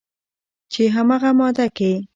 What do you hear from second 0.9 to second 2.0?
همغه ماده کې